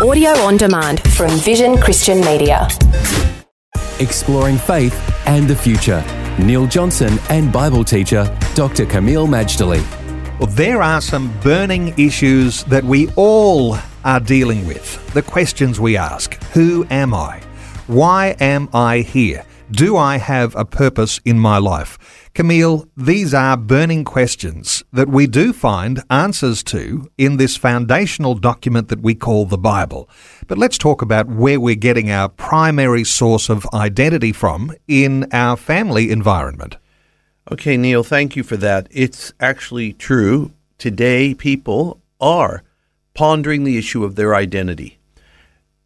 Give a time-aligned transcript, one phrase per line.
[0.00, 2.68] Audio on demand from Vision Christian Media.
[3.98, 4.94] Exploring faith
[5.26, 6.04] and the future.
[6.38, 8.86] Neil Johnson and Bible teacher Dr.
[8.86, 9.82] Kameel Majdali.
[10.38, 15.12] Well, there are some burning issues that we all are dealing with.
[15.14, 17.42] The questions we ask Who am I?
[17.88, 19.44] Why am I here?
[19.70, 21.98] Do I have a purpose in my life?
[22.34, 28.88] Kameel, these are burning questions that we do find answers to in this foundational document
[28.88, 30.08] that we call the Bible.
[30.46, 35.54] But let's talk about where we're getting our primary source of identity from in our
[35.54, 36.78] family environment.
[37.52, 38.88] Okay, Neil, thank you for that.
[38.90, 40.52] It's actually true.
[40.78, 42.62] Today, people are
[43.12, 44.98] pondering the issue of their identity.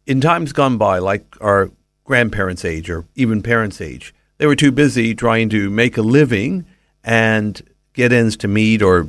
[0.05, 1.69] In times gone by, like our
[2.03, 6.65] grandparents' age or even parents' age, they were too busy trying to make a living
[7.03, 7.61] and
[7.93, 9.07] get ends to meet or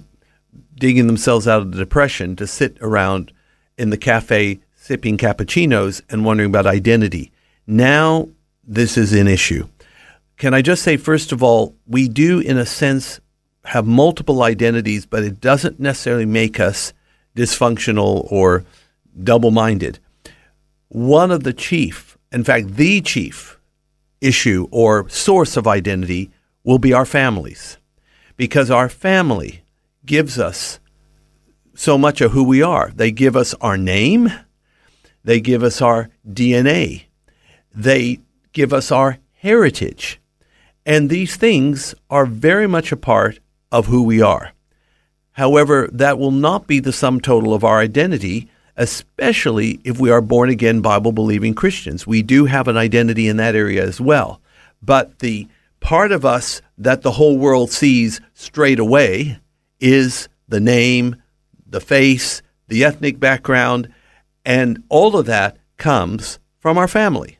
[0.76, 3.32] digging themselves out of the depression to sit around
[3.78, 7.32] in the cafe sipping cappuccinos and wondering about identity.
[7.66, 8.28] Now,
[8.62, 9.66] this is an issue.
[10.36, 13.20] Can I just say, first of all, we do, in a sense,
[13.64, 16.92] have multiple identities, but it doesn't necessarily make us
[17.34, 18.64] dysfunctional or
[19.22, 19.98] double minded.
[20.88, 23.58] One of the chief, in fact, the chief
[24.20, 26.30] issue or source of identity
[26.64, 27.78] will be our families
[28.36, 29.62] because our family
[30.04, 30.80] gives us
[31.74, 32.90] so much of who we are.
[32.94, 34.32] They give us our name,
[35.22, 37.04] they give us our DNA,
[37.72, 38.18] they
[38.52, 40.20] give us our heritage.
[40.84, 43.38] And these things are very much a part
[43.70, 44.52] of who we are.
[45.32, 50.20] However, that will not be the sum total of our identity, especially if we are
[50.20, 52.06] born again, Bible believing Christians.
[52.06, 54.40] We do have an identity in that area as well.
[54.82, 55.48] But the
[55.80, 59.38] part of us that the whole world sees straight away
[59.80, 61.16] is the name,
[61.66, 63.92] the face, the ethnic background,
[64.44, 67.38] and all of that comes from our family.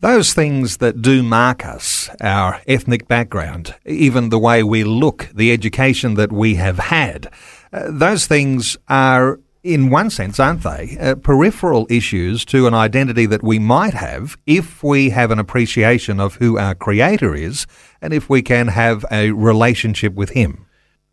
[0.00, 5.52] Those things that do mark us, our ethnic background, even the way we look, the
[5.52, 7.32] education that we have had,
[7.72, 13.26] uh, those things are, in one sense, aren't they, uh, peripheral issues to an identity
[13.26, 17.66] that we might have if we have an appreciation of who our Creator is
[18.00, 20.66] and if we can have a relationship with Him.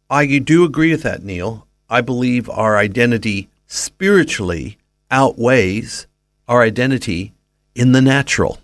[0.10, 1.68] I do agree with that, Neil.
[1.90, 4.78] I believe our identity spiritually
[5.12, 6.08] outweighs
[6.48, 7.34] our identity
[7.76, 8.58] in the natural.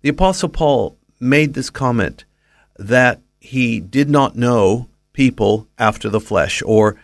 [0.00, 2.24] The Apostle Paul made this comment
[2.78, 6.96] that he did not know people after the flesh, or,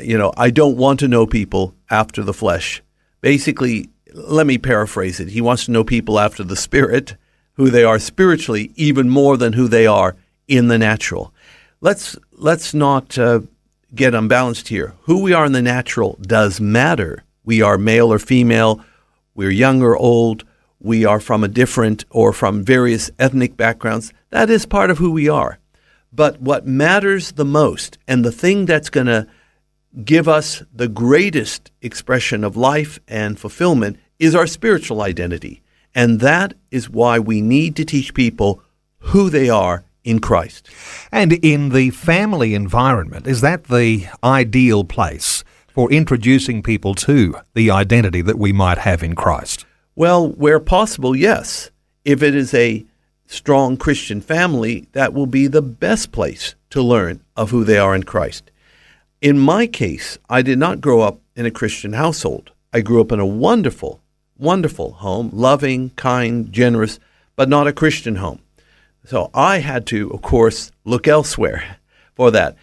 [0.00, 2.82] you know, I don't want to know people after the flesh.
[3.20, 5.28] Basically, let me paraphrase it.
[5.28, 7.16] He wants to know people after the spirit,
[7.54, 10.16] who they are spiritually, even more than who they are
[10.46, 11.32] in the natural.
[11.80, 13.40] Let's let's not uh,
[13.94, 14.94] get unbalanced here.
[15.02, 17.24] Who we are in the natural does matter.
[17.44, 18.84] We are male or female.
[19.34, 20.44] We're young or old
[20.80, 24.12] we are from a different or from various ethnic backgrounds.
[24.30, 25.58] That is part of who we are.
[26.12, 29.26] But what matters the most, and the thing that's going to
[30.04, 35.62] give us the greatest expression of life and fulfillment, is our spiritual identity.
[35.94, 38.62] And that is why we need to teach people
[38.98, 40.68] who they are in Christ.
[41.12, 47.70] And in the family environment, is that the ideal place for introducing people to the
[47.70, 49.66] identity that we might have in Christ?
[49.94, 51.70] Well, where possible, yes.
[52.04, 52.84] If it is a
[53.26, 57.94] strong Christian family, that will be the best place to learn of who they are
[57.94, 58.50] in Christ.
[59.20, 62.52] In my case, I did not grow up in a Christian household.
[62.72, 64.00] I grew up in a wonderful,
[64.38, 67.00] wonderful home, loving, kind, generous,
[67.34, 68.40] but not a Christian home.
[69.04, 71.78] So I had to, of course, look elsewhere
[72.14, 72.56] for that.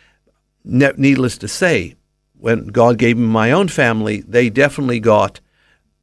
[0.63, 1.95] Needless to say,
[2.39, 5.41] when God gave me my own family, they definitely got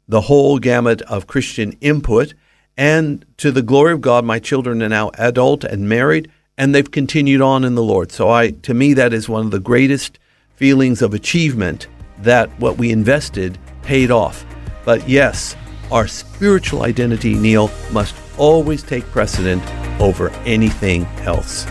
[0.06, 2.34] the whole gamut of Christian input,
[2.76, 6.90] And to the glory of God, my children are now adult and married, and they've
[6.90, 8.12] continued on in the Lord.
[8.12, 10.18] So I to me that is one of the greatest
[10.62, 11.88] feelings of achievement
[12.18, 14.46] that what we invested paid off.
[14.84, 15.56] But yes,
[15.90, 19.60] our spiritual identity, Neil, must always take precedent
[20.00, 21.64] over anything else.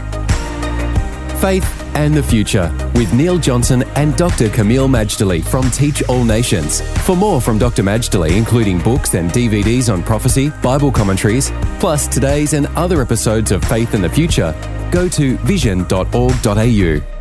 [1.39, 1.65] Faith
[1.95, 4.49] and the Future with Neil Johnson and Dr.
[4.49, 6.81] Kameel Majdali from Teach All Nations.
[7.05, 7.83] For more from Dr.
[7.83, 11.49] Majdali, including books and DVDs on prophecy, Bible commentaries,
[11.79, 14.53] plus today's and other episodes of Faith and the Future,
[14.91, 17.20] go to vision.org.au.